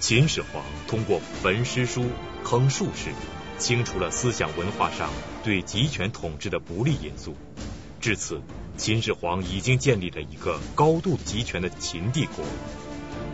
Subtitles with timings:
[0.00, 2.06] 秦始皇通过焚诗书、
[2.42, 3.10] 坑术士，
[3.58, 5.10] 清除了思想文化上
[5.44, 7.36] 对集权统治的不利因素。
[8.00, 8.40] 至此，
[8.78, 12.42] 秦始皇已经建立了一个高度集权的秦帝国。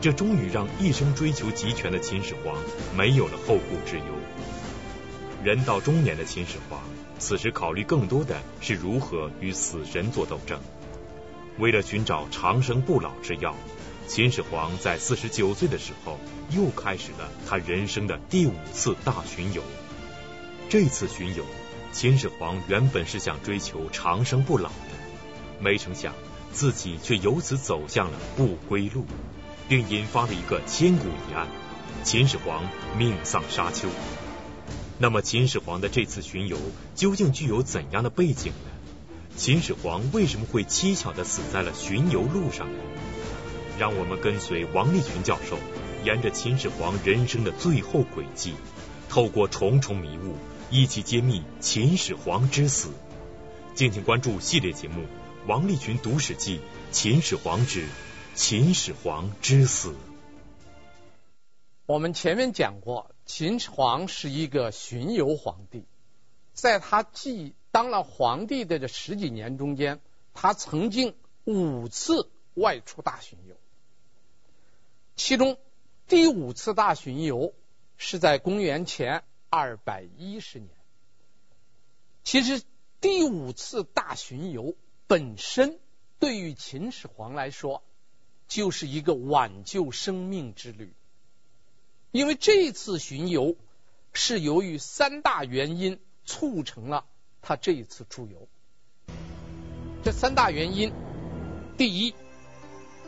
[0.00, 2.61] 这终于让一生追求集权的秦始皇
[2.96, 4.05] 没有了后顾之忧。
[5.45, 6.80] 人到中年的秦始皇，
[7.21, 10.61] 此时考虑更多的是如何与死神做斗争。
[11.59, 13.55] 为了寻找长生不老之药，
[14.09, 16.18] 秦始皇在四十九岁的时候，
[16.50, 19.62] 又开始了他人生的第五次大巡游。
[20.69, 21.45] 这次巡游，
[21.92, 24.74] 秦始皇原本是想追求长生不老的，
[25.60, 26.15] 没成想
[26.52, 29.05] 自己却由此走向了不归路。
[29.69, 31.48] 并引发了一个千古疑案：
[32.04, 32.62] 秦始皇
[32.96, 33.88] 命丧沙丘。
[34.96, 36.57] 那么，秦始皇的这次巡游
[36.95, 38.70] 究竟具有怎样的背景呢？
[39.37, 42.79] 秦始皇为什么会蹊跷地死在了巡游路上呢？
[43.79, 45.59] 让我们跟随王立群教授，
[46.03, 48.55] 沿着秦始皇人生的最后轨迹，
[49.09, 50.35] 透过重重迷雾，
[50.71, 52.91] 一起揭秘秦始皇之死。
[53.74, 55.02] 敬请关注系列节目
[55.46, 56.59] 《王立群读史记·
[56.91, 57.83] 秦始皇之》。
[58.35, 59.95] 秦始皇之死。
[61.85, 65.84] 我们前面讲过，秦始皇是一个巡游皇帝，
[66.55, 70.00] 在他继当了皇帝的这十几年中间，
[70.33, 73.38] 他曾经五次外出大巡。
[75.16, 75.59] 其中
[76.06, 77.54] 第五次大巡游
[77.97, 80.70] 是在公元前二百一十年。
[82.22, 82.62] 其实
[83.00, 84.76] 第五次大巡游
[85.06, 85.78] 本身
[86.19, 87.82] 对于秦始皇来说，
[88.47, 90.92] 就是一个挽救生命之旅，
[92.10, 93.56] 因为这次巡游
[94.12, 97.06] 是由于三大原因促成了
[97.41, 98.48] 他这一次出游。
[100.04, 100.92] 这三大原因，
[101.76, 102.14] 第一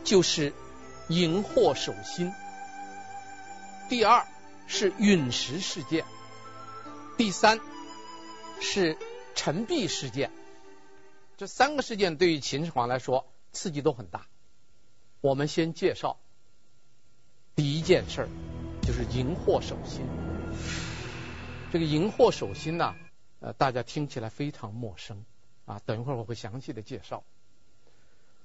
[0.03, 0.53] 就是
[1.09, 2.31] 荧惑守心，
[3.89, 4.27] 第二
[4.67, 6.05] 是陨石事件，
[7.17, 7.59] 第三
[8.61, 8.95] 是
[9.33, 10.31] 陈璧事件。
[11.35, 14.27] 这三个事件对于秦始皇来说刺激都很大。
[15.19, 16.19] 我们先介绍
[17.55, 18.29] 第一件事儿，
[18.83, 20.05] 就是荧惑守心。
[21.71, 22.95] 这个荧惑守心呢，
[23.39, 25.25] 呃，大家听起来非常陌生
[25.65, 25.81] 啊。
[25.87, 27.23] 等一会儿我会详细的介绍。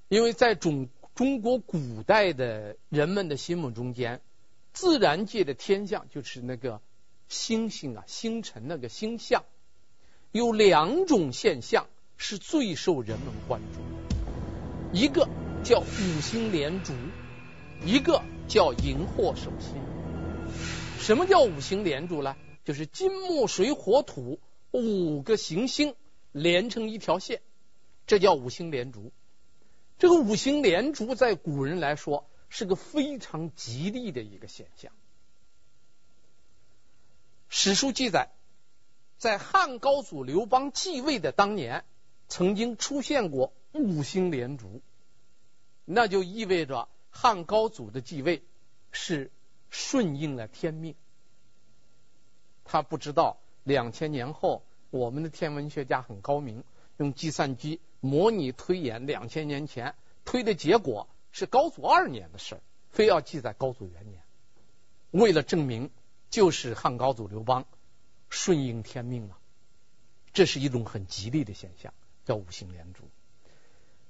[0.08, 4.20] 因为在中中国古代的人们的心目中间，
[4.72, 6.80] 自然界的天象就是那个
[7.28, 9.44] 星星啊、星辰那个星象，
[10.32, 11.86] 有两种现象
[12.16, 15.28] 是最受人们关注的，一个。
[15.64, 16.92] 叫五星连烛，
[17.86, 19.80] 一个叫荧惑守心。
[20.98, 22.36] 什么叫五星连烛呢？
[22.66, 24.38] 就是金木水火土
[24.72, 25.94] 五个行星
[26.32, 27.41] 连成一条线，
[28.06, 29.10] 这叫五星连烛。
[29.99, 34.93] 这个五星连珠在古人来说是个非常吉利的一个现象。
[37.49, 38.31] 史书记载，
[39.16, 41.84] 在汉高祖刘邦继位的当年，
[42.28, 44.83] 曾经出现过五星连珠。
[45.84, 48.43] 那就意味着汉高祖的继位
[48.91, 49.31] 是
[49.71, 50.94] 顺应了天命。
[52.65, 56.65] 他不知道两千年后，我们的天文学家很高明，
[56.97, 59.94] 用计算机模拟推演两千年前
[60.26, 62.60] 推的结果是高祖二年的事，
[62.91, 64.22] 非要记在高祖元年，
[65.10, 65.91] 为了证明
[66.28, 67.65] 就是汉高祖刘邦
[68.28, 69.38] 顺应天命了。
[70.34, 71.94] 这是一种很吉利的现象，
[72.26, 73.04] 叫五行连珠。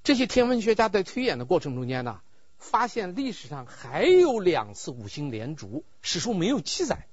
[0.02, 2.20] 这些天文学家在推演的过程中间呢，
[2.58, 7.06] 发现历史上还有两次五行连珠，史书没有记载。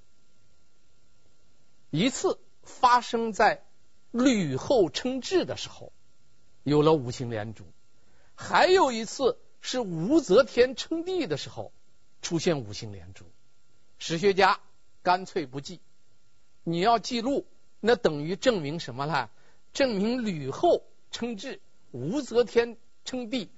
[1.92, 3.64] 一次发生在
[4.10, 5.94] 吕后称制的时候，
[6.64, 7.64] 有了五行连珠；
[8.36, 11.72] 还有一次是武则天称帝的时候，
[12.22, 13.26] 出现五行连珠。
[13.98, 14.60] 史学家
[15.04, 15.80] 干脆不记，
[16.64, 17.46] 你要记录，
[17.80, 19.30] 那等于证明什么呢？
[19.74, 21.60] 证明吕后称制。
[21.92, 23.50] 武则天称帝，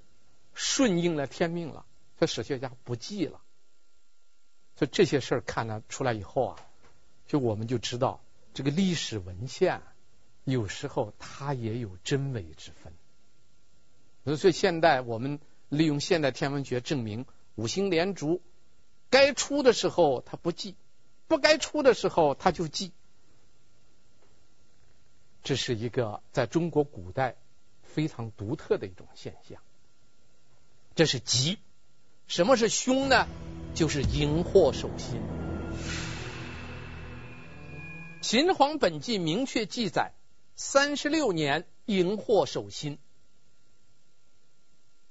[0.56, 1.85] 顺应了天命了，
[2.20, 3.41] 这史学家不记了。
[4.76, 6.59] 所以这些事儿看了出来以后啊，
[7.28, 8.22] 就我们就知道
[8.56, 9.84] 这个历史文献
[10.43, 14.37] 有时候它也有真伪之分。
[14.37, 17.25] 所以现在我们利用现代天文学证明，
[17.55, 18.41] 五星连珠
[19.09, 20.75] 该出的时候它不记，
[21.28, 22.91] 不该出的时候它就记。
[25.43, 27.35] 这是一个在中国古代。
[27.85, 29.61] 非常独特的一种现象，
[30.96, 31.59] 这是吉。
[32.25, 33.28] 什么是凶呢？
[33.75, 35.22] 就是荧惑守心。
[38.19, 40.11] 秦皇本纪明确记载，
[40.55, 42.97] 三十六年荧惑守心。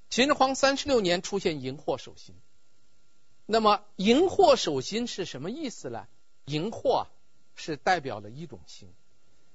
[0.08, 2.34] 秦始皇三十六年出现荧惑守心，
[3.46, 6.06] 那么荧惑守心是什么意思呢？
[6.44, 7.06] 荧惑，
[7.54, 8.92] 是代表了一种星，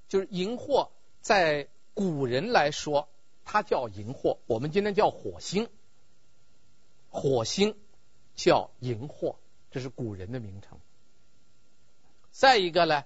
[0.08, 0.88] 就是荧惑
[1.20, 3.08] 在古人来说，
[3.44, 5.68] 它叫荧惑，我们今天叫火星，
[7.08, 7.76] 火星
[8.34, 9.36] 叫荧惑，
[9.70, 10.80] 这是古人的名称。
[12.32, 13.04] 再一个呢，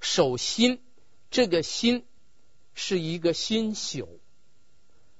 [0.00, 0.82] 守心，
[1.30, 2.04] 这个心
[2.74, 4.20] 是一个星宿，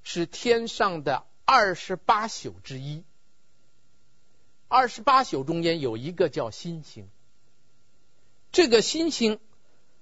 [0.02, 3.04] 是天上的二十八宿之一。
[4.68, 7.10] 二十八宿中间有一个叫新星，
[8.52, 9.38] 这个新星，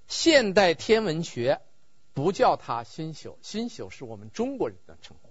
[0.07, 1.61] 现代天文学
[2.13, 5.29] 不叫它新宿，新宿是我们中国人的称呼。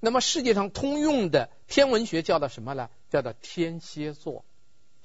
[0.00, 2.90] 那么世界上通用的天文学叫做什么呢？
[3.10, 4.44] 叫做天蝎座。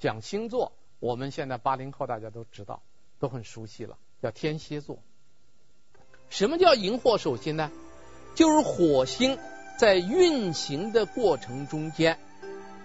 [0.00, 2.82] 讲星座，我们现在八零后大家都知道，
[3.18, 5.02] 都很熟悉了，叫天蝎座。
[6.30, 7.70] 什么叫荧惑守心呢？
[8.34, 9.38] 就是火星
[9.78, 12.18] 在运行的过程中间。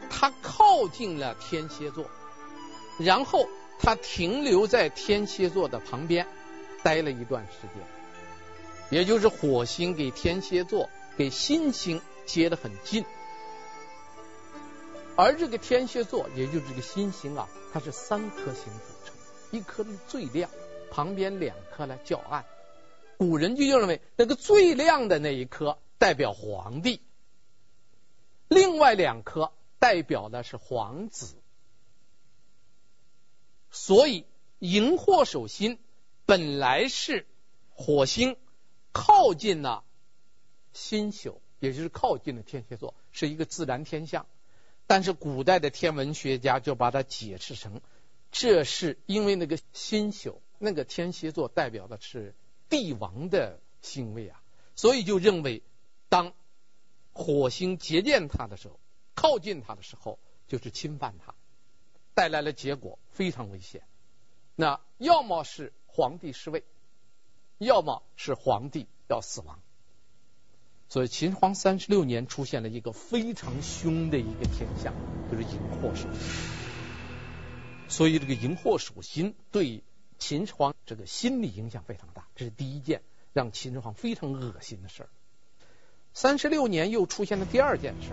[0.09, 2.05] 它靠近了天蝎座，
[2.99, 3.47] 然后
[3.79, 6.27] 它停留在天蝎座的旁边，
[6.83, 7.83] 待了一段时间，
[8.91, 13.03] 也就是火星给天蝎座、给新星接得很近，
[15.15, 19.15] 而这个天蝎座，也就是这个新星啊，它是三颗星组成，
[19.51, 20.49] 一颗最亮，
[20.91, 22.45] 旁边两颗呢较暗，
[23.17, 27.01] 古人就认为那个最亮的那一颗代表皇帝，
[28.47, 29.51] 另外两颗。
[29.77, 31.35] 代表的是皇子，
[33.69, 34.25] 所以
[34.57, 35.77] 荧惑守心
[36.25, 37.27] 本来是
[37.69, 38.35] 火星
[38.93, 39.83] 靠近了
[40.73, 44.25] 星宿，也就是靠近了天蝎座，是一个自然天象。
[44.87, 47.79] 但是古代的天文学家就把它解释成，
[48.31, 52.33] 这是因为那个星宿，那个天蝎座代表的是
[52.69, 54.41] 帝王的星位啊，
[54.75, 55.63] 所以就认为
[56.09, 56.33] 当
[57.13, 58.79] 火星接见他的时候。
[59.17, 61.33] 靠近他的时候，就是侵犯他，
[62.13, 63.81] 带来了结果非常危险。
[64.55, 66.65] 那要么是皇帝失位，
[67.57, 69.61] 要么是皇帝要死亡。
[70.89, 74.93] 所以秦始皇三十六年出现了一个非常凶的一个天象，
[75.31, 76.21] 就是荧惑守心。
[77.87, 79.81] 所以这个荧惑守心对
[80.27, 85.09] 秦始皇这个心理影响非常大，这是第一件让秦始皇非常恶心的事儿。
[86.15, 88.09] 三十六年又出现了第二件事。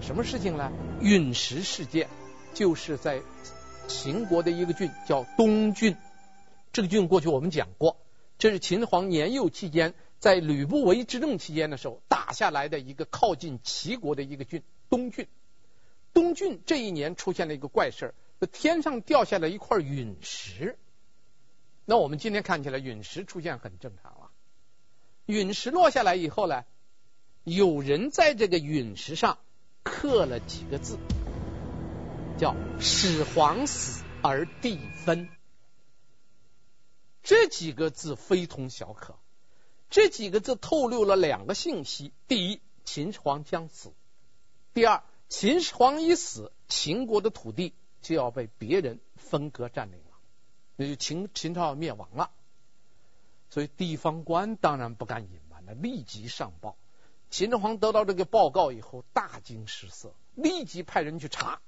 [0.00, 0.70] 什么事情呢？
[1.00, 2.08] 陨石事件，
[2.54, 3.20] 就是在
[3.88, 5.96] 秦国的一个郡叫东郡。
[6.72, 7.96] 这个郡过去我们讲过，
[8.38, 15.26] 这是秦始皇年幼期间在吕不韦执政期间的时候打下来的一个靠近齐国的一个郡——东郡。
[16.14, 20.78] 东郡这一年出现了一个怪事儿，天上掉下来一块陨石。
[21.84, 24.30] 那我们今天看起来陨石出现很正常了。
[25.26, 26.64] 陨石落下来以后呢，
[27.44, 29.38] 有人在这个陨石上。
[29.84, 30.96] 刻了几个字，
[32.38, 35.28] 叫“始皇死而地分”。
[37.24, 39.16] 这几个字非同小可，
[39.90, 43.90] 这几个字透露了两个信息：第一，秦始皇将死；
[44.72, 50.11] 第二，秦始皇一死，秦国的土地就要被别人分割占领了，
[50.76, 52.30] 那就秦秦朝要灭亡了。
[53.50, 56.76] 所以地方官当然不敢隐瞒了，立即上报。
[57.28, 61.60] 秦始皇得到这个报告以后，大惊失色，立即派人去查。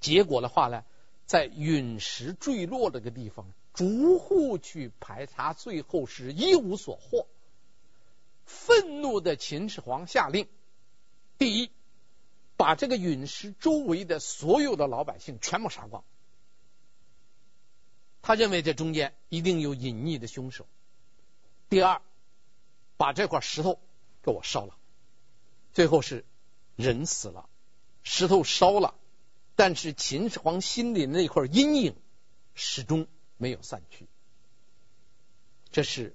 [0.00, 0.84] 结果的话呢，
[1.26, 7.26] 在陨石坠落这个地方，逐户去排查，最后是一无所获。
[8.46, 10.48] 愤怒的秦始皇下令：
[11.38, 11.70] 第一，
[12.56, 16.02] 把这个陨石周围的所有的老百姓全部杀光。
[18.22, 20.66] 他认为这中间一定有隐匿的凶手。
[21.68, 22.00] 第二。
[22.96, 23.80] 把这块石头
[24.22, 24.76] 给我烧了，
[25.72, 26.26] 最后是
[26.76, 27.48] 人死了，
[28.02, 28.94] 石头烧了，
[29.56, 31.96] 但是秦始皇心里那块阴影
[32.54, 33.06] 始终
[33.38, 34.06] 没有散去。
[35.72, 36.14] 这是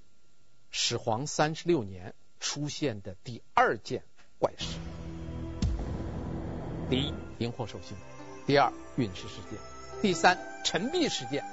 [0.69, 4.03] 始皇三十六年出现的第二件
[4.37, 4.77] 怪事：
[6.87, 7.97] 第一，荧惑守心；
[8.45, 9.57] 第二，陨石事件；
[10.03, 11.43] 第三，陈璧事件。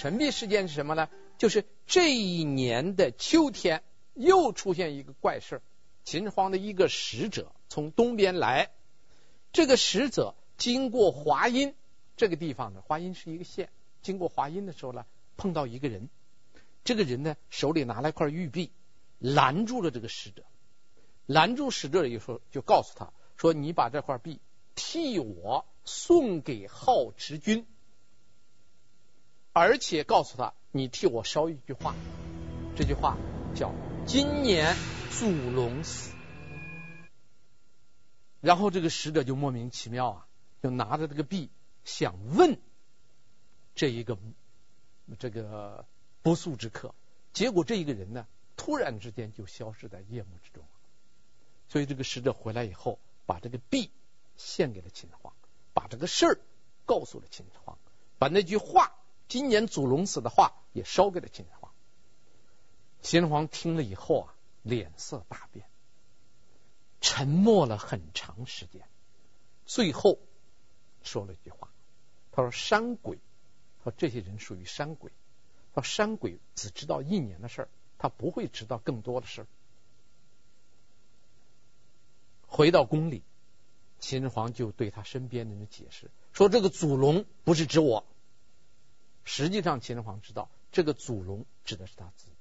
[0.00, 1.10] 陈璧事件是什么呢？
[1.36, 3.82] 就是这一年的秋天。
[4.14, 5.62] 又出现一个怪事，
[6.04, 8.70] 秦始皇的一个使者从东边来，
[9.52, 11.74] 这个使者经过华阴
[12.16, 13.70] 这个地方呢，华阴是一个县，
[14.02, 16.10] 经过华阴的时候呢，碰到一个人，
[16.82, 18.72] 这个人呢手里拿了一块玉璧，
[19.18, 20.42] 拦住了这个使者，
[21.26, 24.40] 拦住使者以后就告诉他说：“你把这块璧
[24.74, 27.64] 替我送给郜迟君，
[29.52, 31.94] 而且告诉他你替我捎一句话，
[32.76, 33.16] 这句话
[33.54, 33.72] 叫。”
[34.06, 34.74] 今年
[35.10, 36.12] 祖龙死，
[38.40, 40.26] 然后这个使者就莫名其妙啊，
[40.62, 41.48] 就拿着这个币
[41.84, 42.58] 想问
[43.76, 44.18] 这一个
[45.18, 45.84] 这个
[46.22, 46.92] 不速之客，
[47.32, 48.26] 结果这一个人呢，
[48.56, 50.64] 突然之间就消失在夜幕之中。
[51.68, 53.90] 所以这个使者回来以后，把这个币
[54.36, 55.34] 献给了秦始皇，
[55.72, 56.40] 把这个事儿
[56.84, 57.78] 告诉了秦始皇，
[58.18, 58.92] 把那句话
[59.30, 61.72] “今年祖龙死”的话也捎给了秦始皇。
[63.00, 65.64] 秦始皇听了以后啊，脸色大变。
[67.00, 68.82] 沉默了很长时间，
[69.64, 70.18] 最后
[71.02, 71.70] 说了一句话
[72.32, 73.18] ：“他说山鬼，
[73.84, 75.10] 说这些人属于山鬼，
[75.74, 77.68] 他说山鬼只知道一年的事儿，
[77.98, 79.46] 他不会知道更多的事儿。”
[82.46, 83.22] 回到宫里，
[84.00, 88.04] 秦始皇就对他身边的人解释说：“这个祖龙不是指我，
[89.32, 92.32] 实际上秦始皇知道这个祖龙指的是他自己，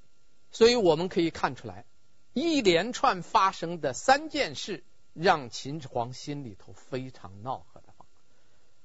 [0.51, 1.85] 所以我们可以看出来。”
[2.33, 8.07] 一连串发生的三件事，让秦始皇心里头非常恼恨的慌。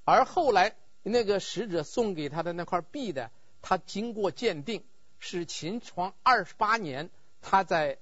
[0.04, 3.30] 而后来那个使者送给他的那块币的，
[3.62, 4.84] 他经过鉴定，
[5.18, 7.08] 是秦始皇二十八年
[7.40, 7.99] 他在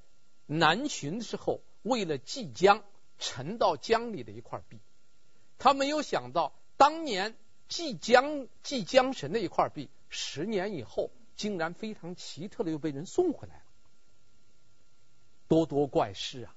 [0.47, 2.83] 南巡的时候，为了济江
[3.21, 4.81] 沉到江里的一块币。
[5.59, 7.37] 他没有想到，当年
[7.73, 13.63] 济江济江神的一块币，十年以后，竟然非常奇特的又被人送回来了。
[15.49, 16.55] 多多怪事啊！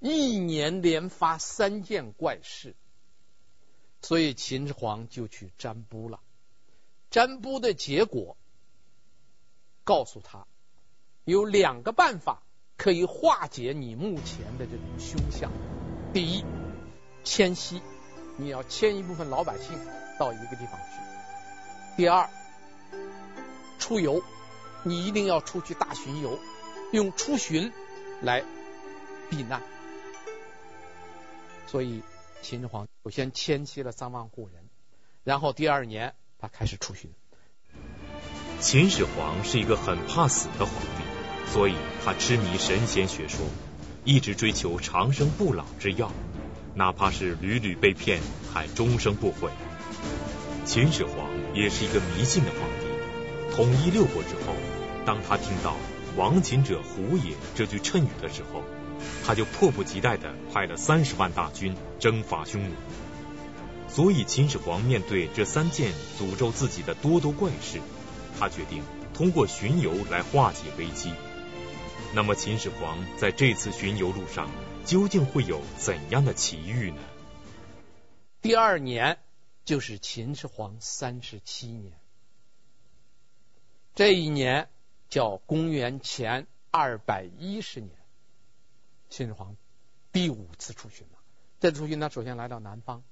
[0.00, 2.74] 一年连发三件怪事，
[4.02, 6.20] 所以秦始皇就去占卜了。
[7.10, 8.36] 占卜的结果
[9.84, 10.48] 告诉他，
[11.24, 12.42] 有两个办法
[12.76, 15.52] 可以化解你目前的这种凶相。
[16.12, 16.44] 第一，
[17.22, 17.80] 迁徙，
[18.36, 19.78] 你要迁一部分老百姓
[20.18, 21.96] 到一个地方去。
[21.96, 22.28] 第二，
[23.78, 24.22] 出游，
[24.82, 26.38] 你一定要出去大巡游，
[26.92, 27.72] 用出巡。
[28.20, 28.42] 来
[29.30, 29.62] 避难，
[31.68, 32.02] 所以
[32.42, 34.68] 秦始皇首先迁徙了三万户人，
[35.22, 37.12] 然后第二年他开始出巡。
[38.58, 43.46] 秦始皇是一个很怕死的皇帝，所以他痴迷神仙学说，
[44.02, 46.10] 一直追求长生不老之药，
[46.74, 48.20] 哪怕是屡屡被骗，
[48.52, 49.48] 还终生不悔。
[50.68, 54.54] 秦始皇也是一个迷信的皇帝，统一六国之后，
[55.06, 55.74] 当他听到。
[56.14, 58.62] 亡秦者胡也这句谶语的时候，
[59.24, 62.74] 他就迫不及待地派了三十万大军征伐匈奴。
[63.88, 67.80] 所以秦始皇面对这三件诅咒自己的多多怪事，
[68.38, 68.82] 他决定
[69.14, 71.12] 通过巡游来化解危机。
[72.12, 74.50] 那么秦始皇在这次巡游路上
[74.84, 76.98] 究竟会有怎样的奇遇呢？
[78.42, 79.18] 第二年
[79.68, 81.92] 就是秦始皇三十七年，
[83.94, 84.70] 这一年。
[85.10, 87.96] 叫公元前二百一十年，
[89.08, 89.56] 秦始皇
[90.12, 91.18] 第五次出巡了。
[91.60, 93.02] 这次出巡，他首先来到南方，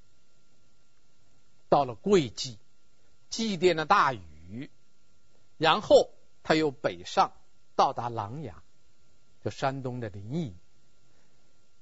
[1.70, 2.58] 到了会稽，
[3.30, 4.70] 祭奠了大禹，
[5.56, 6.10] 然后
[6.42, 7.32] 他又北上，
[7.76, 8.52] 到达琅琊，
[9.42, 10.52] 就山东的临沂。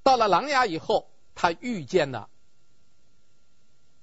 [0.05, 2.31] 到了琅琊以后，他遇见了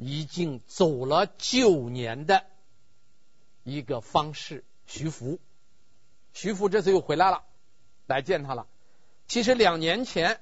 [0.04, 2.44] 已经走了九年的
[3.64, 5.40] 一个方士徐福。
[6.34, 7.44] 徐福这次又回来了，
[8.08, 8.66] 来见他了。
[9.28, 10.42] 其实两年前，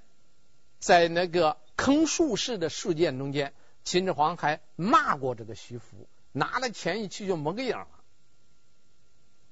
[0.79, 7.87] 在那个坑术士的事件中间，秦始皇还骂过这个徐福，拿了钱一去就没个影了。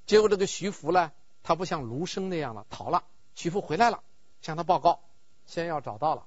[0.06, 1.12] 结果这个徐福呢，
[1.44, 3.04] 他不像卢生那样了，逃了。
[3.36, 4.02] 徐福回来了，
[4.42, 5.02] 向他报告，
[5.46, 6.26] 先要找到了，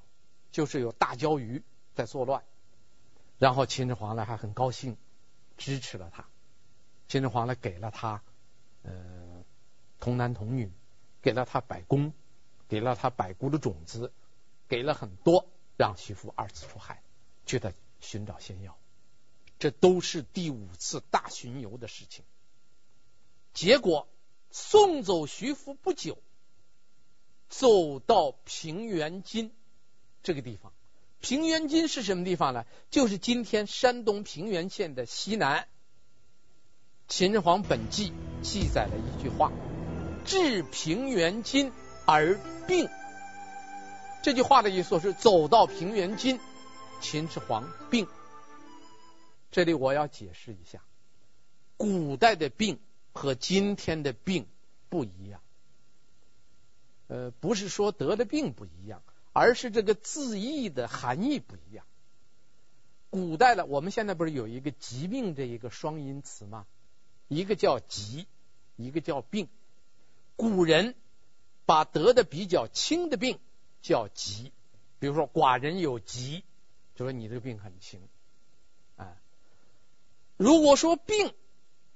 [0.52, 1.62] 就是有大鲛鱼
[1.94, 2.42] 在作乱。
[3.40, 4.97] 然后秦始皇呢还很高兴，
[5.56, 6.28] 支持了他。
[7.09, 8.23] 秦始皇呢给了他，
[8.85, 9.44] 呃。
[9.99, 10.73] 童男童女，
[11.20, 12.14] 给了他百工，
[12.68, 14.14] 给了他百菇的种子，
[14.66, 17.02] 给了很多，让徐福二次出海，
[17.44, 18.78] 去他寻找仙药。
[19.59, 22.25] 这都是第五次大巡游的事情。
[23.52, 24.09] 结果
[24.50, 26.16] 送走徐福不久，
[27.50, 29.52] 走到平原津
[30.23, 30.73] 这个地方。
[31.20, 32.64] 平原津是什么地方呢？
[32.90, 35.68] 就是今天山东平原县的西南。
[37.08, 38.12] 秦始皇本纪
[38.42, 39.52] 记载了一句话。
[40.24, 41.72] 至平原津
[42.06, 42.88] 而病，
[44.22, 46.38] 这句话的意思是走到平原津，
[47.00, 48.06] 秦始皇病。
[49.50, 50.82] 这里我要解释一下，
[51.76, 52.78] 古代的病
[53.12, 54.46] 和今天的病
[54.88, 55.40] 不一样。
[57.08, 61.84] 呃，不是说得的病不一样，而是这个字义的含义不一样。
[63.10, 66.66] 古代的，我们现在不是有一个疾病这一个双音词吗？
[67.28, 68.26] 一个叫疾，
[68.76, 69.49] 一个叫病。
[70.37, 70.94] 古人
[71.66, 73.38] 把得的比较轻的病
[73.82, 74.52] 叫疾，
[74.99, 76.44] 比如说寡人有疾，
[76.94, 78.00] 就说你这个病很轻，
[78.96, 79.16] 啊，
[80.37, 81.34] 如果说病，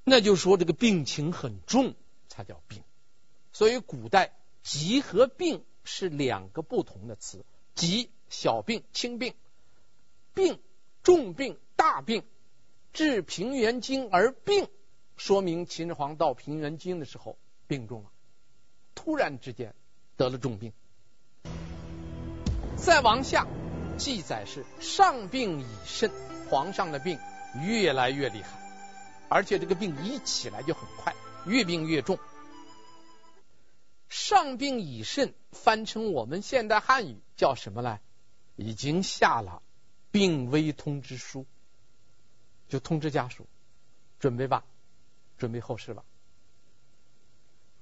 [0.05, 1.95] 那就说这个病情很重
[2.29, 2.83] 才叫病。
[3.53, 9.35] 所以古代疾和病是两个不同的词，疾小病、轻病，
[10.35, 10.59] 病
[11.03, 12.25] 重病、大病。
[12.93, 14.69] 至平原经而病，
[15.17, 17.37] 说明秦始皇到平原经的时候
[17.67, 18.11] 病重了，
[18.95, 19.75] 突然之间
[20.17, 20.73] 得了重病。
[22.77, 23.49] 再往下
[23.99, 26.11] 记载是上病已甚，
[26.49, 27.19] 皇上的病
[27.67, 28.51] 越来越厉害，
[29.29, 31.13] 而且这个病一起来就很快，
[31.47, 32.17] 越病越重。
[34.15, 37.99] 上病已甚，翻成我们现代汉语叫什么呢？
[38.55, 39.61] 已经下了
[40.13, 41.47] 病危通知书。
[42.69, 43.49] 就通知家属，
[44.21, 44.65] 准备吧，
[45.37, 46.05] 准备后事吧，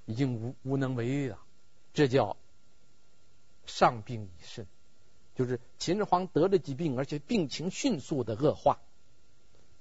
[0.06, 1.38] 已经无无能为力了，
[1.92, 2.38] 这叫
[3.66, 4.66] 上病已甚，
[5.34, 8.80] 就是秦始皇得了疾病，而且病情迅速的恶化，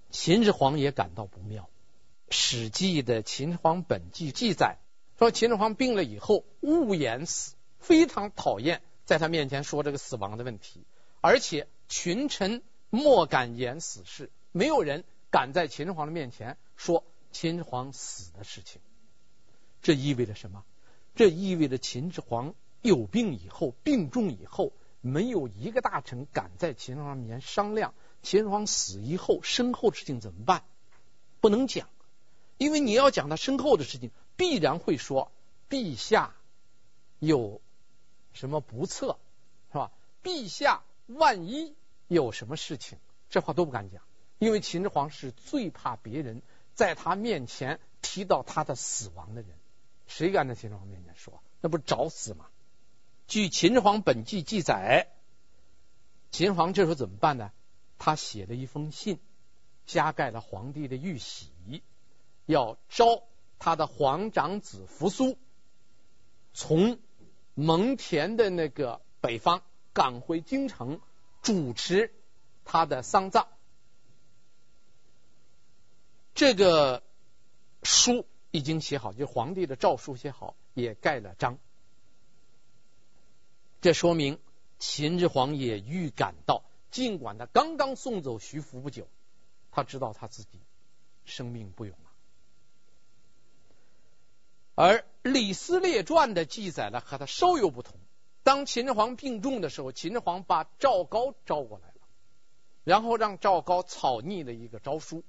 [0.09, 1.63] 秦始皇也感到不妙。
[2.29, 4.79] 《史记》的《秦始皇本纪》记载
[5.21, 10.83] 说，秦始皇病了以后恶言死，非常讨厌在他面前说这个死亡的问题，
[11.21, 14.31] 而且群臣莫敢言死事。
[14.51, 18.81] 没有人敢在秦始皇的面前说秦始皇死的事情，
[19.83, 20.63] 这意味着什么？
[21.13, 30.63] 这意味着秦始皇有病以后，病重以后，没有一个大臣敢在秦始皇面前商量秦始皇死以后身后的事情怎么办？
[31.41, 31.89] 不能讲，
[32.57, 35.31] 因为你要讲他身后的事情，必然会说
[35.69, 36.35] 陛下
[37.19, 37.61] 有
[38.33, 39.17] 什么不测，
[39.71, 39.91] 是吧？
[40.23, 41.75] 陛下万一
[42.07, 42.97] 有什么事情，
[43.29, 44.01] 这话都不敢讲。
[44.39, 46.41] 因为秦始皇是最怕别人
[46.73, 49.51] 在他面前提到他的死亡的人，
[50.07, 51.41] 谁敢在秦始皇面前说？
[51.61, 52.47] 那不是找死吗？
[53.27, 55.07] 据《秦始皇本纪》记载，
[56.31, 57.51] 秦始皇这时候怎么办呢？
[57.99, 59.19] 他写了一封信，
[59.85, 61.83] 加盖了皇帝的玉玺，
[62.47, 63.23] 要招
[63.63, 65.37] 他的皇长子扶苏
[66.51, 66.97] 从
[67.53, 69.61] 蒙恬的那个北方
[69.93, 70.99] 赶回京城，
[71.43, 72.11] 主持
[72.65, 73.47] 他的丧葬。
[76.33, 77.03] 这个
[77.83, 81.59] 书已经写好，就皇帝的诏书写好，也盖了章。
[83.79, 84.39] 这说明
[84.79, 89.07] 秦始皇也预感到，尽管他刚刚送走徐福不久，
[89.69, 90.59] 他知道他自己
[91.25, 91.95] 生命不永。
[94.83, 97.99] 而《李斯列传》的记载呢，和他稍有不同。
[98.41, 102.01] 当秦始皇病重的时候，秦始皇把赵高招过来了，
[102.83, 105.23] 然后让赵高草拟了一个诏书。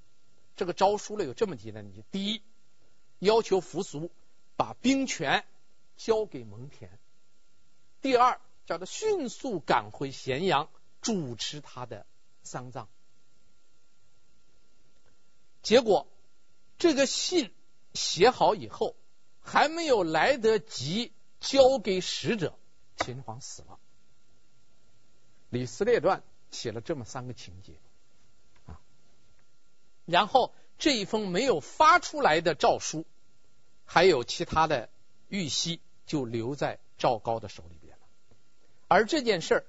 [0.56, 2.40] 这个诏书呢，有这么几点：第一，
[3.18, 4.10] 要求扶苏
[4.56, 5.44] 把兵权
[5.98, 6.88] 交给蒙恬；
[8.00, 10.70] 第二，叫他迅速赶回咸阳
[11.02, 12.06] 主持他的
[12.42, 12.88] 丧葬。
[15.60, 16.08] 结果
[16.78, 17.52] 这个信
[17.92, 18.96] 写好以后，
[19.42, 22.54] 还没有来得及交给使者，
[22.96, 23.74] 秦始皇死了。
[25.50, 27.74] 《李斯列传》写了这么三个情节。
[28.66, 28.80] 啊
[30.04, 33.04] 然后这一封没有发出来的诏书，
[33.84, 34.88] 还有其他的
[35.28, 38.02] 玉玺，就留在赵高的手里边了。
[38.88, 39.64] 而这件事儿，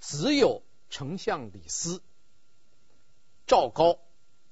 [0.00, 2.02] 只有丞相李斯、
[3.46, 3.98] 赵高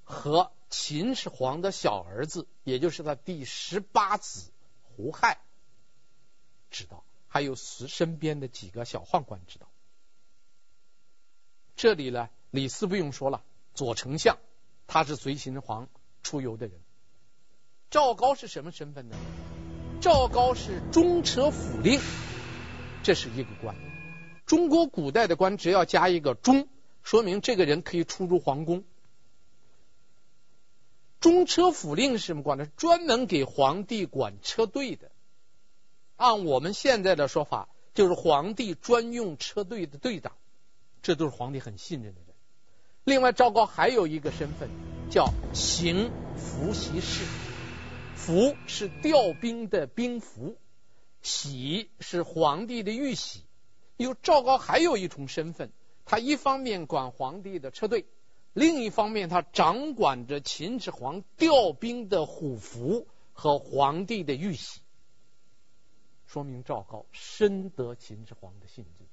[0.04, 4.50] 和秦始皇的小儿子，也就是他第十八子
[4.96, 5.38] 胡亥
[6.70, 9.68] 知道，还有身边的几个小宦官知道。
[11.76, 13.42] 这里呢，李斯不用说了，
[13.74, 14.38] 左丞相。
[14.86, 15.88] 他是随秦始皇
[16.22, 16.78] 出游的人。
[17.90, 19.16] 赵高是什么身份呢？
[20.00, 22.00] 赵高是中车府令，
[23.02, 23.74] 这是一个官。
[24.46, 26.68] 中国古代的官只要加一个“中”，
[27.02, 28.84] 说明这个人可以出入皇宫。
[31.24, 32.66] 中车府令是什么官呢？
[32.76, 35.10] 专门给皇帝管车队的。
[36.16, 40.32] 按我们现在的说法，就是皇帝专用车队的队长。
[41.00, 42.34] 这都是皇帝很信任的人。
[43.04, 44.68] 另外，赵高还有一个身份
[45.10, 47.24] 叫行符袭事，
[48.14, 50.58] 符是调兵的兵符，
[51.22, 53.40] 玺是皇帝的玉玺。
[53.96, 55.72] 因为赵高还有一重身份，
[56.04, 58.04] 他一方面管皇帝的车队，
[58.54, 64.80] 另一方面他掌管着秦始皇调兵的虎符和皇帝的玉玺，
[66.26, 69.06] 说明赵高深得秦始皇的信任。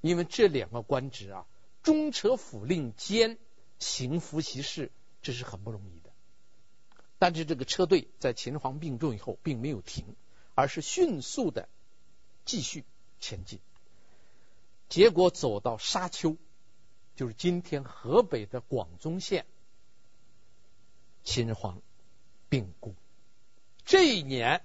[0.00, 1.46] 因为这两个官职啊。
[1.82, 3.38] 中车府令兼
[3.78, 6.10] 行符袭事，这是很不容易的。
[7.18, 10.04] 但是这个车队在秦始皇病重以后，并没有停，
[10.54, 11.70] 而是迅速的
[12.44, 12.84] 继续
[13.18, 13.60] 前进。
[14.90, 16.36] 结果走到沙丘，
[17.16, 19.44] 就是今天河北的广宗县，
[21.22, 21.82] 秦始皇
[22.48, 22.94] 病故。
[23.84, 24.64] 这一年，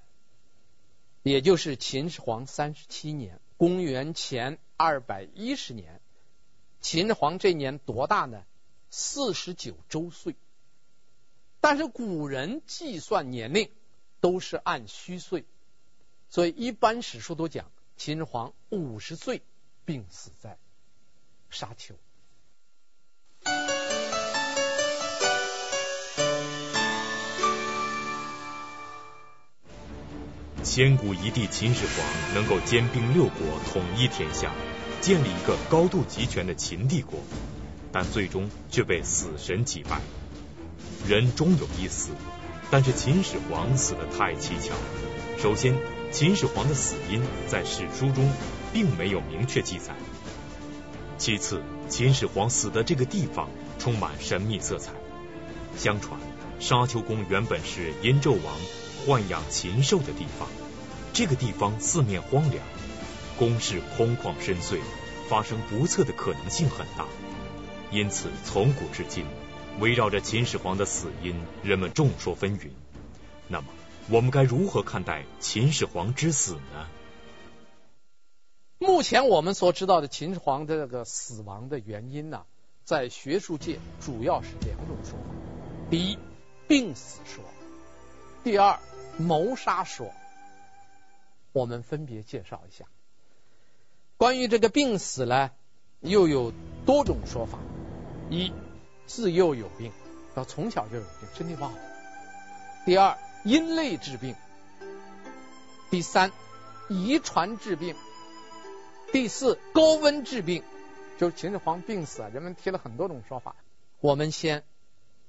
[1.23, 5.99] 也就是秦始皇三十七年，公元前二百一十年，
[6.79, 8.45] 秦始皇这年多大呢？
[8.89, 10.35] 四十九周岁。
[11.59, 13.71] 但是古人计算年龄
[14.21, 15.45] 都是按虚岁，
[16.29, 19.41] 所以一般史书都讲秦始皇五十岁
[19.83, 20.59] 病死在
[21.49, 21.95] 沙丘。
[30.63, 34.51] 千古一帝秦始皇能够兼并六国，统一天下，
[34.99, 37.19] 建立一个高度集权的秦帝国，
[37.93, 40.01] 但最终却被死神击败。
[41.07, 42.09] 人终有一死，
[42.71, 44.73] 但是秦始皇死得太蹊跷。
[45.41, 45.77] 首先，
[46.11, 48.29] 秦始皇的死因在史书中
[48.73, 49.93] 并没有明确记载；
[51.17, 54.91] 其次，秦始皇死的这个地方充满神秘色彩。
[55.77, 56.19] 相传，
[56.59, 58.57] 沙丘宫原本是殷纣王
[59.07, 60.47] 豢养禽兽的地方，
[61.13, 62.63] 这个地方四面荒凉，
[63.37, 64.79] 宫室空旷深邃，
[65.29, 67.05] 发生不测的可能性很大。
[67.91, 69.25] 因此，从古至今。
[69.77, 72.69] 围绕着秦始皇的死因，人们众说纷纭。
[73.49, 73.67] 那么，
[74.09, 76.87] 我们该如何看待秦始皇之死呢？
[78.85, 82.45] 目前我们所知道的秦始皇的这个死亡的原因呢，
[82.83, 85.35] 在学术界主要是两种说法：
[85.89, 86.19] 第一，
[86.67, 87.41] 病死说；
[88.43, 88.79] 第二，
[89.17, 90.11] 谋杀说。
[91.51, 92.85] 我们分别介绍一下。
[94.17, 95.49] 关于这个病死呢，
[96.01, 96.53] 又有
[96.85, 97.57] 多种说法。
[98.29, 98.53] 一
[99.07, 99.91] 自幼有病，
[100.35, 101.73] 要从小就有病，身体不好。
[102.85, 104.35] 第二，因累致病。
[105.89, 106.31] 第三，
[106.87, 107.95] 遗传致病。
[109.15, 110.61] 第四，高温治病。
[111.17, 113.55] 就是秦始皇病死啊，人们提了很多种说法。
[114.01, 114.65] 我们先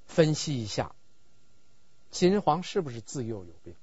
[0.05, 0.93] 分析一下，
[2.11, 3.75] 秦始皇是不是自幼有病？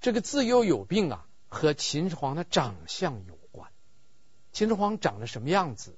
[0.00, 3.68] 这个自幼有病啊，和秦始皇的长相有关。
[4.52, 5.96] 秦始皇长得什么样子？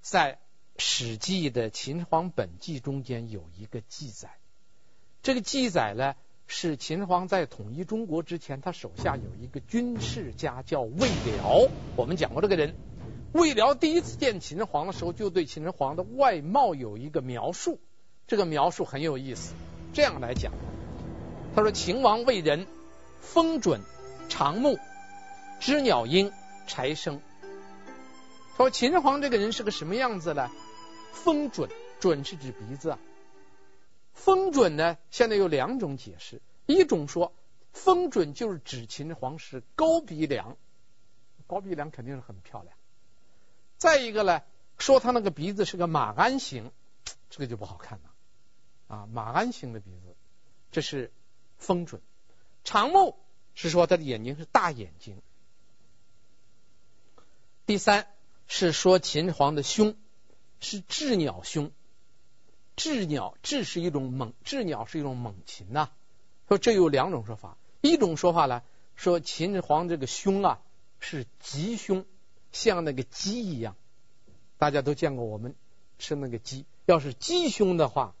[0.00, 0.36] 在
[0.78, 4.38] 《史记》的《秦始皇本纪》中间有一个记载，
[5.22, 6.16] 这个记载呢
[6.54, 11.66] 是秦始皇在统一中国之前，他手下有一个军事家叫魏辽。
[11.96, 12.74] 我们讲过这个人，
[13.32, 17.80] 魏辽第一次见秦始皇的时候，就对秦始皇的外貌有一个描述，
[18.26, 19.54] 这个描述很有意思。
[19.94, 20.52] 这样来讲，
[21.56, 22.66] 他说：“秦王为人，
[23.22, 23.80] 风准，
[24.28, 24.78] 长目，
[25.58, 26.30] 知鸟音，
[26.66, 27.22] 柴声。”
[28.58, 30.50] 说秦始皇这个人是个什么样子呢？
[31.14, 32.98] 风准，准是指鼻子啊。
[34.12, 37.32] 风准呢，现在有两种解释，一种说
[37.72, 40.56] 风准就是指秦始皇是高鼻梁，
[41.46, 42.74] 高鼻梁肯定是很漂亮。
[43.78, 44.42] 再一个呢，
[44.78, 46.70] 说他那个鼻子是个马鞍形，
[47.30, 50.14] 这个就不好看了啊，马鞍形的鼻子，
[50.70, 51.12] 这是
[51.58, 52.00] 风准。
[52.64, 53.18] 长目
[53.54, 55.20] 是说他的眼睛是大眼睛。
[57.66, 58.06] 第三。
[58.48, 59.96] 是说秦始皇的胸
[60.60, 61.72] 是雉鸟胸，
[62.82, 65.90] 雉鸟雉是一种猛，雉鸟是一种猛禽呐、
[66.48, 68.64] 说这有两种说法，一种说法呢，
[68.96, 70.60] 说秦始皇这个胸啊
[70.98, 72.04] 是鸡胸，
[72.50, 73.76] 像那个鸡一样。
[74.58, 75.54] 大家都见过我们
[76.00, 78.16] 吃那个鸡，要是鸡胸的话，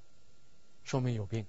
[0.84, 1.44] 说明有病。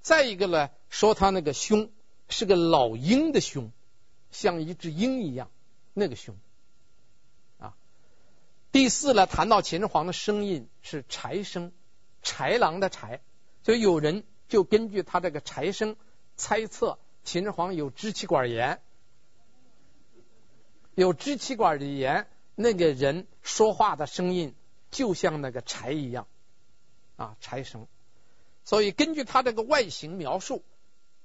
[0.00, 1.90] 再一个呢，说他那个胸
[2.28, 3.72] 是个老鹰的胸，
[4.30, 5.50] 像一只鹰一样，
[5.94, 6.36] 那个胸。
[8.70, 11.72] 第四呢，谈到秦始皇的声音是柴声，
[12.28, 13.20] 豺狼的豺，
[13.62, 15.96] 所以有人就根据他这个豺声
[16.36, 18.82] 猜测秦始皇有支气管炎，
[20.94, 24.54] 有支气管的炎，那个人说话的声音
[24.90, 26.26] 就像那个豺一样
[27.16, 27.86] 啊，豺声。
[28.62, 30.62] 所以根据他这个外形描述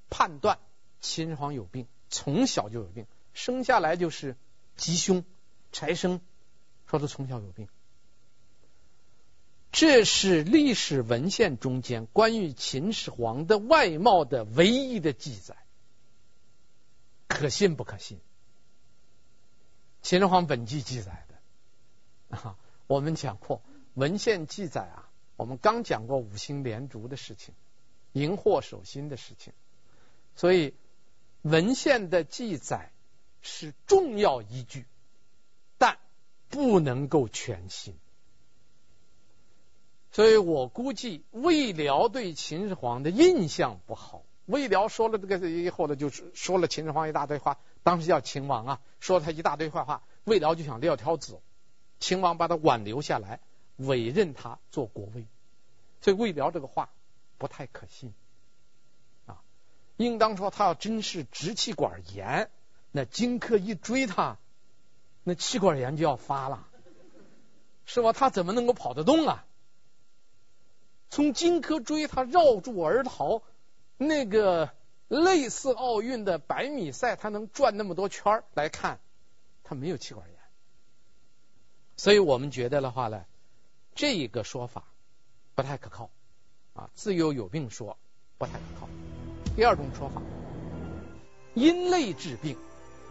[0.10, 0.58] 判断，
[1.02, 4.38] 秦始皇有病，从小就有病，生下来就是
[4.78, 5.26] 吉凶
[5.74, 6.22] 豺声。
[6.88, 7.68] 说他从小有病，
[9.74, 15.58] 这是历史文献中间关于秦始皇的外貌的唯一的记载，
[17.28, 18.20] 可信不可信？
[20.04, 22.56] 秦始皇本纪记载的 啊，
[22.86, 23.64] 我们讲过
[23.96, 27.56] 文献记载啊，我们刚讲过五星连竹的事情，
[28.12, 29.54] 荧惑守心的事情，
[30.36, 30.76] 所以
[31.42, 32.92] 文献的记载
[33.42, 34.86] 是重要依据。
[35.80, 35.98] 但
[36.50, 37.98] 不能够全信，
[40.14, 44.24] 所以我估计魏辽对秦始皇的印象不好。
[44.46, 51.40] 魏辽说了这个以后呢，就是说了秦始皇一大堆话，当时叫秦王啊，说他一大堆坏话，魏辽就想撂挑子，
[52.00, 53.40] 秦王把他挽留下来，
[53.78, 55.26] 委任他做国尉。
[56.02, 56.90] 所以魏辽这个话
[57.40, 58.14] 不太可信
[59.26, 59.42] 啊，
[59.98, 62.52] 应当说他要真是直气管炎，
[62.92, 64.38] 那荆轲一追他，
[65.24, 66.68] 那气管炎就要发了，
[67.86, 68.14] 是吧？
[68.14, 69.46] 他怎么能够跑得动啊？
[71.14, 73.44] 从荆轲追他绕柱而逃，
[73.98, 74.72] 那个。
[75.10, 79.00] 类似奥运的百米赛，他能转那么多圈来看，
[79.64, 80.40] 他没有气管炎，
[81.98, 83.24] 所以我们觉得的话呢，
[83.94, 84.86] 这个说法
[85.54, 86.10] 不太可靠
[86.74, 86.90] 啊。
[86.96, 87.96] 自由有病说
[88.40, 88.90] 不太可靠。
[89.56, 90.20] 第二种说法，
[91.54, 92.58] 因累治病，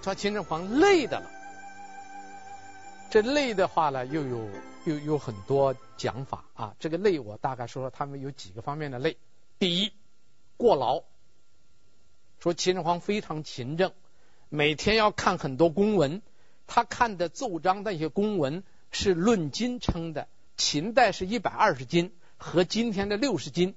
[0.03, 1.31] 说秦始皇累的了。
[3.11, 4.49] 这累的话呢，又有
[4.85, 6.77] 又有很多讲法啊。
[6.79, 9.16] 这个累，我大概说说他们有几个方面的累。
[9.59, 9.92] 第一，
[10.57, 11.05] 过劳。
[12.40, 13.92] 说秦始皇非常勤政，
[14.49, 16.23] 每天要看很多公文。
[16.66, 23.77] 他看的奏章那些公文是论斤称的，秦代是一百二十斤，和今天的六十斤。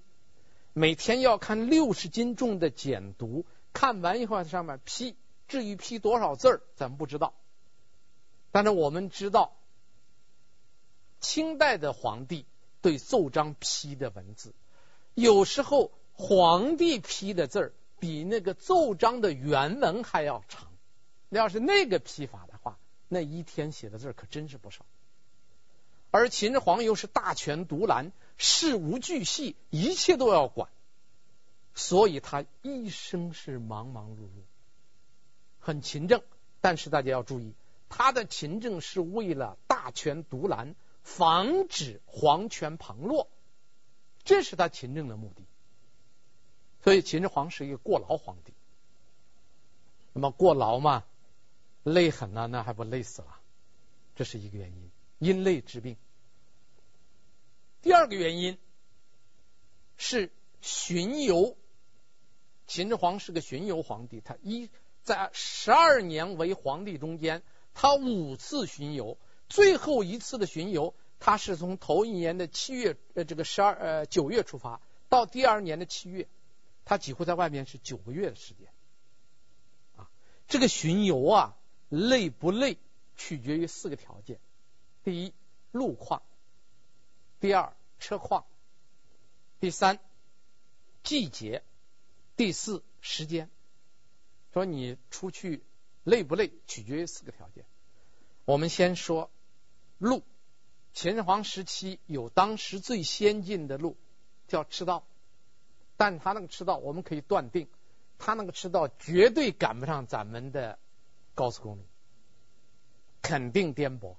[0.73, 5.15] 每天要看六十斤重的简牍，看完以后在上面批，
[5.47, 7.33] 至于批多少字儿，咱们不知道。
[8.51, 9.53] 但是我们知道，
[11.25, 12.45] 清代的皇帝
[12.81, 14.53] 对奏章批的文字，
[15.15, 17.73] 有时候皇帝批的字儿。
[17.97, 20.67] 比那个奏章的原文还要长。
[21.29, 24.85] 那要是那个批法的话，那一天写的字可真是不少。
[26.11, 30.69] 而秦始皇又是大权独揽，事无巨细，一切都要管，
[31.73, 34.43] 所以他一生是忙忙碌碌，
[35.59, 36.21] 很勤政。
[36.61, 37.53] 但是大家要注意，
[37.89, 43.29] 他的勤政是为了大权独揽，防止皇权旁落，
[44.23, 45.45] 这是他勤政的目的。
[46.83, 48.53] 所以秦始皇是一个过劳皇帝，
[50.13, 51.05] 那么过劳嘛，
[51.83, 53.39] 累狠了，那还不累死了？
[54.15, 55.95] 这是一个原因，因累治病。
[57.81, 58.57] 第二个原因
[59.95, 61.55] 是巡游。
[62.65, 64.71] 秦始皇是个巡游皇帝，他一
[65.03, 67.43] 在十二年为皇帝中间，
[67.75, 76.27] 他五次巡游，最后一次的巡游，他是从头一年的七月呃这个十二呃九月出发，到第二年的七月。
[76.87, 78.67] 他几乎在外面是九个月的时间，
[79.95, 80.07] 啊，
[80.47, 81.57] 这个巡游啊，
[81.89, 82.77] 累不累
[83.17, 84.39] 取决于四个条件：
[85.03, 85.33] 第一，
[85.71, 86.21] 路况；
[87.39, 88.45] 第二，车况；
[89.59, 89.99] 第三，
[91.03, 91.63] 季节；
[92.35, 93.49] 第四，时间。
[94.53, 95.63] 说你出去
[96.03, 97.65] 累不累，取决于四个条件。
[98.45, 99.31] 我们先说
[99.97, 100.23] 路，
[100.93, 103.95] 秦始皇时期有当时最先进的路，
[104.47, 105.03] 叫赤道。
[105.97, 107.69] 但他那个赤道，我们可以断定，
[108.17, 110.77] 他那个赤道绝对赶不上咱们的
[111.33, 111.83] 高速公路，
[113.21, 114.15] 肯定颠簸。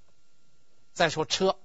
[0.94, 1.58] 再说车，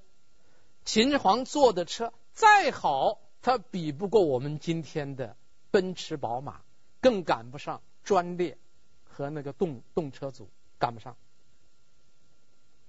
[0.84, 5.38] 秦始皇坐的车再好，他比不过我们今天的
[5.72, 6.62] 奔驰、宝马，
[7.00, 8.58] 更赶不上专列
[9.06, 11.16] 和那个动动车组，赶不上。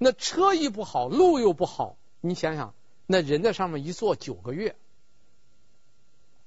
[0.04, 2.74] 那车一不好，路又不好，你想想，
[3.06, 4.74] 那人在上面一坐九个月。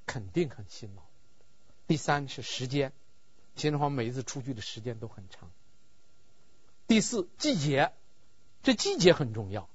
[0.06, 1.04] 肯定很辛劳。
[1.88, 2.91] 第三是时间，
[3.56, 5.50] 秦始皇每一次出去的时间都很长。
[6.86, 7.94] 第四，季节，
[8.62, 9.70] 这季节很重要。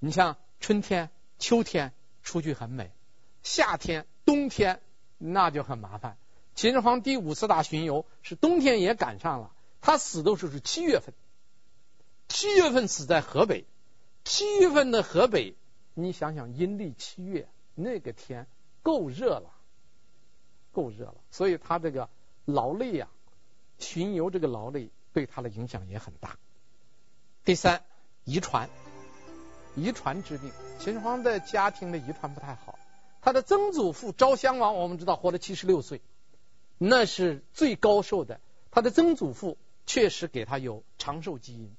[0.00, 1.92] 你像春天、秋天
[2.24, 2.90] 出去很美，
[3.44, 4.82] 夏天、冬天
[5.18, 6.18] 那就很麻烦。
[6.56, 11.14] 秦始皇第五次大巡游是冬天也赶上了，他死的时候是七月份，
[12.32, 13.66] 七月份死在河北。
[14.24, 15.54] 七月份的河北，
[15.92, 18.46] 你想想阴历七月那个天。
[18.82, 19.52] 够热了，
[20.72, 22.08] 够热了，所以他这个
[22.46, 23.08] 劳累呀，
[23.78, 26.36] 巡游这个劳累对他的影响也很大。
[27.44, 27.84] 第三，
[28.24, 28.68] 遗传，
[29.76, 30.50] 遗传治病。
[30.80, 32.76] 秦始皇的家庭的遗传不太好，
[33.20, 36.00] 他的曾祖父昭襄王，我们知道活了七十六岁，
[36.78, 38.40] 那是最高寿的。
[38.72, 41.76] 他的曾祖父确实给他有长寿基因，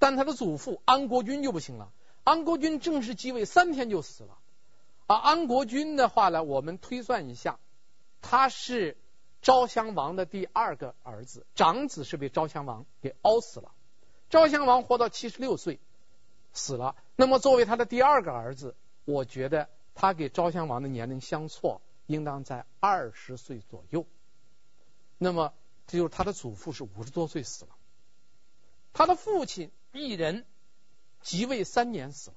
[0.00, 1.92] 但他的祖父安国君就不行了，
[2.24, 4.38] 安国君正式继位三天就死了。
[5.06, 7.58] 啊，安国君的话呢，我们推算一下，
[8.22, 8.96] 他是
[9.42, 13.72] 昭襄王的第二个儿子，长子是被昭襄王给熬死了。
[14.30, 15.78] 昭襄王活到七十六岁
[16.54, 24.06] 死了，那么作为他的第二个儿子，我觉得他给昭襄王的年龄相错，应当在二十岁左右。
[25.18, 25.52] 那么
[25.86, 27.70] 这就是他的祖父是五十多岁死了，
[28.94, 30.44] 他的父亲异人
[31.22, 32.36] 即位三年死了，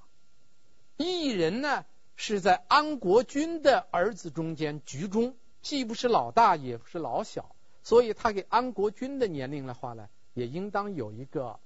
[0.96, 1.84] 异人呢？
[2.16, 11.58] 是在安国君的儿子中间居中，既不是老大，也不是老小，所以他给安国君的年龄的话呢，也应当有一个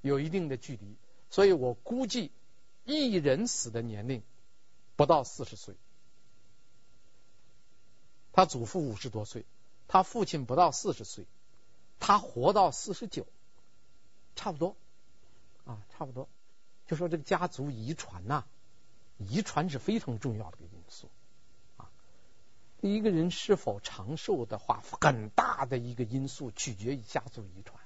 [0.00, 0.96] 有一定的距离，
[1.28, 2.32] 所以我估计
[2.84, 4.22] 羿人死的年龄
[4.96, 5.74] 不到四十岁，
[8.32, 9.44] 他祖父五十多岁，
[9.88, 11.26] 他父亲不到四十岁，
[12.00, 13.26] 他活到四十九，
[14.36, 14.76] 差不多
[15.64, 16.28] 啊，差不多。
[16.86, 18.44] 就说这个家族遗传呐，
[19.16, 21.10] 遗传是非常重要的一个因素
[21.76, 21.90] 啊。
[22.80, 27.80] 一个人是否长寿的话，很大的一个因素取决于家族遗传。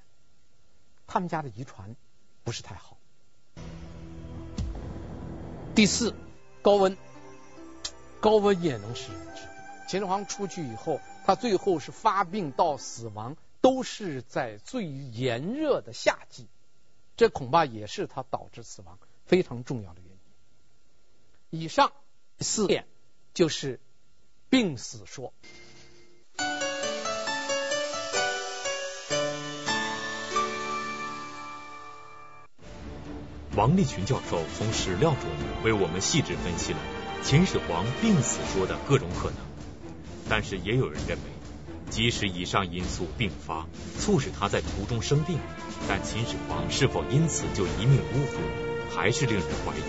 [1.06, 1.96] 他们家的遗传
[2.44, 2.98] 不是太好。
[5.74, 6.14] 第四，
[6.61, 6.96] 高温，
[8.20, 9.52] 高温也能使人致病。
[9.88, 16.49] 秦始皇出去以后，他最后是发病到死亡，都是在最炎热的夏季。
[17.16, 20.11] 这恐怕也是他导致死亡非常重要的原
[21.51, 21.61] 因。
[21.64, 21.92] 以上
[22.38, 22.87] 四点
[23.35, 23.81] 就是
[24.49, 25.33] 病死说。
[33.57, 35.23] 王立群教授从史料中
[35.64, 36.79] 为我们细致分析了
[37.25, 39.38] 秦始皇病死说的各种可能，
[40.29, 41.38] 但是也有人认为。
[41.90, 43.66] 即使以上因素并发，
[43.98, 45.38] 促使他在途中生病，
[45.88, 49.81] 但秦始皇是否因此就一命呜呼，还是令人怀疑。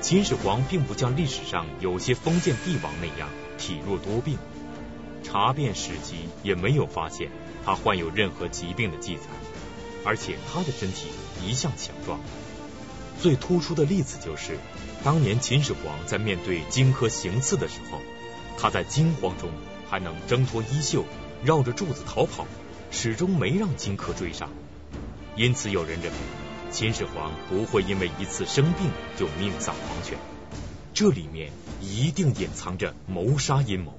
[0.00, 3.28] 秦始皇并不像历史上有些封建帝王那样
[3.58, 4.36] 体弱多病，
[5.22, 7.30] 查遍史籍也没有发现
[7.64, 9.22] 他患有任何疾病的记载，
[10.04, 11.08] 而且他的身体
[11.44, 12.20] 一向强壮。
[13.20, 14.58] 最突出的例子就是，
[15.04, 17.98] 当年秦始皇在面对荆轲行刺的时候，
[18.58, 19.48] 他在惊慌中。
[19.92, 21.04] 还能挣脱衣袖，
[21.44, 22.46] 绕着柱子逃跑，
[22.90, 24.48] 始终没让荆轲追上。
[25.36, 26.18] 因此，有人认为
[26.70, 30.16] 秦始皇不会因为一次生病就命丧黄泉，
[30.94, 31.52] 这里面
[31.82, 33.92] 一定隐藏着谋杀阴谋。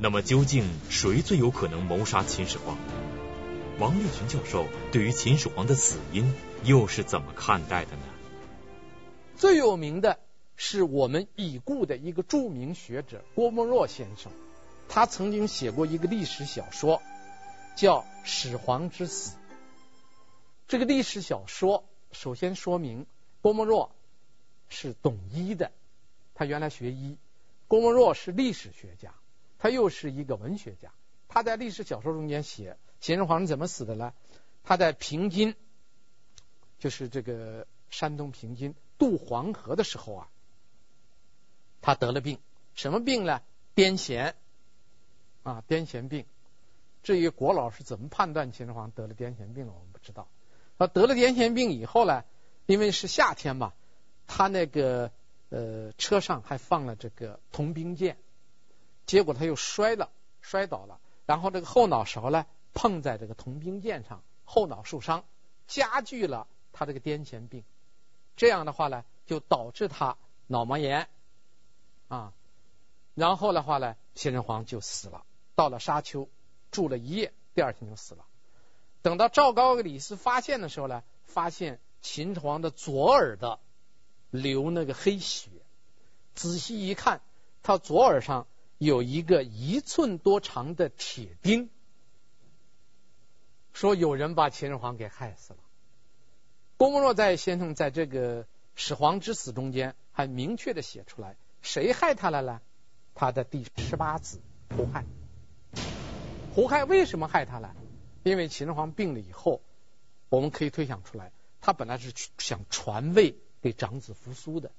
[0.00, 2.76] 那么，究竟谁最有可能谋杀秦始皇？
[3.78, 8.02] 王立群教授对于秦始皇的死因又是怎么看待的呢？
[9.36, 10.18] 最有名的
[10.56, 14.32] 是我们已故的一个著名学者郭沫若先生。
[14.92, 17.00] 他曾经写过一个历史小说，
[17.76, 19.36] 叫《始皇之死》。
[20.66, 23.06] 这个历史小说首先说明
[23.40, 23.92] 郭沫若
[24.68, 25.70] 是懂医的，
[26.34, 27.16] 他原来学医。
[27.68, 29.14] 郭沫若是历史学家，
[29.60, 30.90] 他又是一个文学家。
[31.28, 34.12] 他在历史小说中间写秦始皇是怎么死的呢？
[34.64, 35.54] 他在平津，
[36.80, 40.28] 就是这个山东平津渡黄河的时候啊，
[41.80, 42.40] 他得了病，
[42.74, 43.40] 什么病呢？
[43.76, 44.34] 癫痫。
[45.42, 46.26] 啊，癫痫病。
[47.02, 50.28] 至于郭老师怎么判断秦始皇得了癫痫病了，我们不知道。
[50.78, 52.24] 他得了癫痫病以后呢，
[52.66, 53.72] 因为是夏天嘛，
[54.26, 55.10] 他那个
[55.48, 58.18] 呃车上还放了这个铜兵剑，
[59.06, 60.10] 结果他又摔了，
[60.42, 65.24] 摔倒了，然后这个后脑勺呢碰在这个铜兵剑上，后脑受伤，
[65.66, 67.64] 加剧了他这个癫痫病。
[68.36, 71.08] 这样的话呢，就导致他脑膜炎
[72.08, 72.32] 啊，
[73.14, 75.24] 然后的话呢，秦始皇就死了。
[75.60, 76.26] 到了沙丘，
[76.70, 78.24] 住了一夜，第二天就死了。
[79.02, 83.58] 等到赵高和李斯发现的时候呢，发现秦始皇的左耳的
[84.30, 85.50] 流那个黑血，
[86.34, 87.20] 仔细一看，
[87.62, 88.46] 他左耳上
[88.78, 91.68] 有一个一寸多长的铁钉，
[93.74, 95.58] 说有人把秦始皇给害死了。
[96.78, 102.62] 郭沫若在先生在这个始皇之死中间还明确的写出来，谁害他了呢？
[103.14, 104.40] 他的第十八子
[104.74, 105.04] 胡亥。
[106.60, 107.74] 胡亥为什么害他呢？
[108.22, 109.62] 因为秦始皇病了以后，
[110.28, 114.70] 我们可以推想出来，他本来是想传位给长子扶苏的，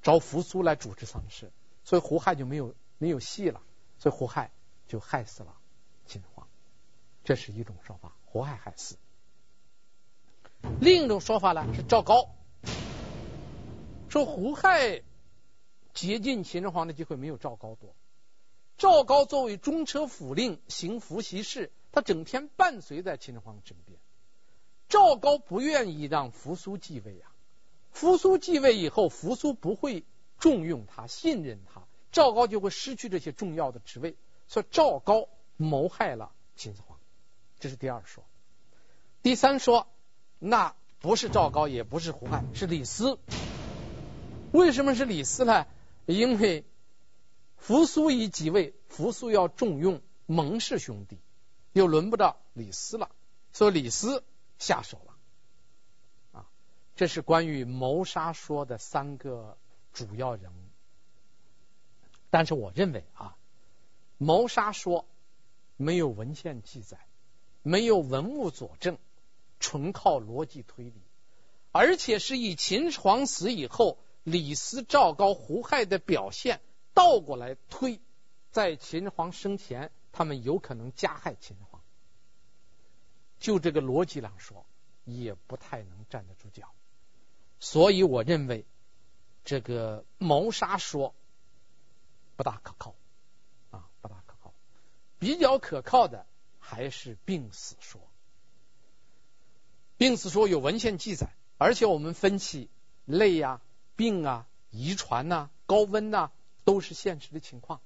[0.00, 1.50] 找扶苏来主持丧事，
[1.82, 3.62] 所以胡亥就没有没有戏了，
[3.98, 4.52] 所以胡亥
[4.86, 5.56] 就害死了
[6.06, 6.46] 秦始皇，
[7.24, 8.96] 这是一种说法，胡亥害死。
[10.80, 12.30] 另一种说法呢是赵高，
[14.08, 15.02] 说胡亥
[15.94, 17.92] 接近秦始皇的机会没有赵高多。
[18.78, 23.98] 赵高作为中车府令，行伏羲事，他整天伴随在秦始皇身边。
[24.88, 27.32] 赵高不愿意让扶苏继位啊，
[27.90, 30.04] 扶苏继位以后，扶苏不会
[30.38, 34.14] 重用他、信任他，赵高就会失去这些重要的职位，
[34.46, 35.26] 所以赵高
[35.56, 36.98] 谋害了秦始皇，
[37.58, 38.24] 这是第二说。
[39.22, 39.88] 第三说，
[40.38, 43.18] 那不是赵高，也不是胡亥，是李斯。
[44.52, 45.66] 为什么是李斯呢？
[46.04, 46.66] 因为。
[47.66, 51.18] 扶苏一即位，扶苏要重用蒙氏兄弟，
[51.72, 53.10] 又轮不到李斯了，
[53.52, 54.22] 所以李斯
[54.56, 55.16] 下手了。
[56.38, 56.46] 啊，
[56.94, 59.58] 这是关于谋杀说的三个
[59.92, 60.54] 主要人物。
[62.30, 63.36] 但是我认为啊，
[64.16, 65.04] 谋杀说
[65.76, 66.98] 没有文献记载，
[67.64, 68.96] 没有文物佐证，
[69.58, 71.02] 纯靠逻辑推理，
[71.72, 76.60] 而且是以秦始皇死以后，李斯、赵高、胡亥的表现
[76.96, 78.00] 倒过来推，
[78.52, 81.82] 在秦始皇生前，他们有可能加害秦始皇。
[83.38, 84.64] 就这个逻辑上说，
[85.04, 86.72] 也不太能站得住脚。
[87.60, 88.64] 所以我认为，
[89.44, 91.14] 这个谋杀说
[92.34, 92.94] 不大可靠
[93.70, 94.54] 啊，不大可靠。
[95.18, 96.24] 比较可靠的
[96.58, 98.00] 还是病死说。
[99.98, 102.70] 病死说有文献记载，而且我们分析
[103.04, 103.60] 累啊、
[103.96, 106.30] 病啊、遗传呐、高温呐，
[106.66, 107.80] 都是现实的情况。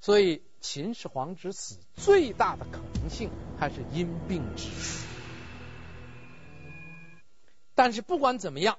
[0.00, 5.06] 所以秦始皇之死最大的可能性还是因病致死。
[7.74, 8.78] 但是不管怎么样。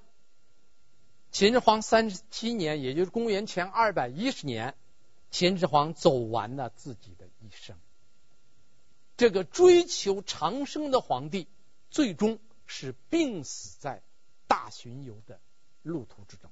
[1.31, 4.75] 秦始皇三十七年，也就是公元前二百一十年，
[5.29, 7.77] 秦始皇走完了自己的一生。
[9.15, 11.47] 这个追求长生的皇帝，
[11.89, 14.03] 最终是病死在
[14.47, 15.39] 大巡游的
[15.83, 16.51] 路途之中。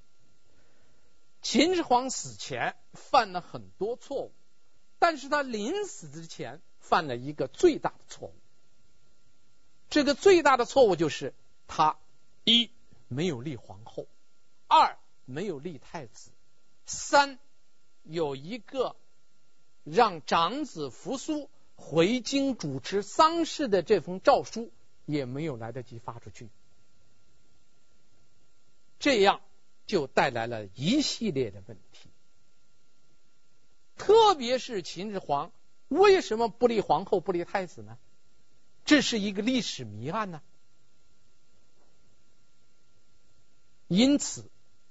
[1.42, 4.32] 秦始皇死前犯了很多错误，
[5.00, 8.36] 但是他临死之前犯了一个最大的错误。
[9.90, 11.34] 这个最大的错误就是
[11.68, 11.98] 他
[12.44, 12.70] 一
[13.08, 14.08] 没有立皇后。
[14.68, 16.30] 二没有立太子，
[16.86, 17.40] 三
[18.04, 18.96] 有一个
[19.84, 24.72] 让长子扶苏回京主持丧事的这封诏书
[25.06, 26.50] 也没有来得及发出去，
[29.00, 29.42] 这样
[29.90, 32.10] 就带来了一系列的问题。
[33.98, 35.52] 特别是秦始皇
[35.88, 37.98] 为什么不立皇后、不立太子呢？
[38.86, 40.42] 这是一个历史谜案呢。
[43.88, 44.50] 因此。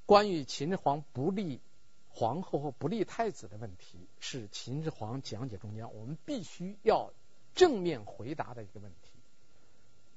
[0.09, 1.61] 关于秦始皇不立
[2.09, 7.13] 皇后和不立太子的问题，是秦始皇讲解中间我们必须要
[7.55, 9.11] 正面回答的一个问题，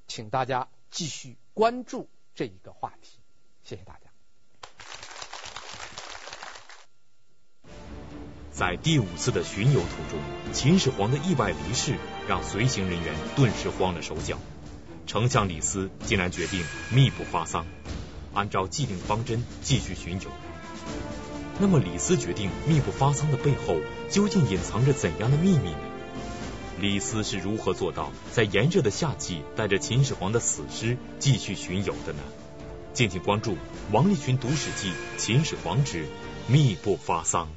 [0.08, 3.20] 请大家继续关注这一个话题。
[3.66, 4.11] 谢谢大家。
[8.62, 10.20] 在第五次的巡游途中，
[10.53, 11.95] 秦始皇的意外离世
[12.28, 14.38] 让随行人员顿时慌了手脚，
[15.07, 17.66] 丞相李斯竟然决定秘不发丧。
[18.36, 20.30] 按照既定方针继续巡游。
[21.57, 23.78] 那么李斯决定秘不发丧的背后，
[24.12, 25.80] 究竟隐藏着怎样的秘密呢？
[26.80, 32.20] 李斯是如何做到在炎热的夏季带着秦始皇的死尸继续巡游的呢？
[32.93, 33.53] 敬请关注
[33.91, 36.05] 《王立群读史记·秦始皇之
[36.47, 37.47] 秘不发丧》。